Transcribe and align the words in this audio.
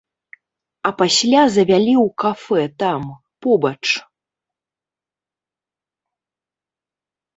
А 0.89 0.91
пасля 1.01 1.43
завялі 1.57 1.93
ў 1.93 2.07
кафэ 2.23 2.63
там, 2.83 3.05
побач. 3.47 3.85